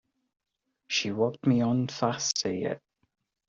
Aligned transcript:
She 0.87 1.11
walked 1.11 1.45
me 1.45 1.61
on 1.61 1.85
faster 1.87 2.51
yet. 2.51 2.81